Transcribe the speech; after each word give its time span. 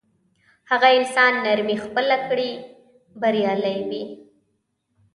هغه 0.71 0.89
انسان 0.99 1.33
نرمي 1.45 1.75
خپله 1.85 2.17
کړي 2.27 2.51
بریالی 3.21 3.77
وي. 3.89 4.03